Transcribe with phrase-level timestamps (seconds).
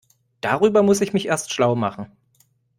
[0.41, 2.11] Darüber muss ich mich erst schlau machen.